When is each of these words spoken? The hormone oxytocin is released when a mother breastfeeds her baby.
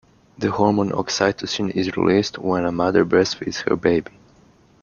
The 0.35 0.49
hormone 0.49 0.89
oxytocin 0.89 1.69
is 1.69 1.95
released 1.95 2.39
when 2.39 2.65
a 2.65 2.71
mother 2.71 3.05
breastfeeds 3.05 3.69
her 3.69 3.75
baby. 3.75 4.09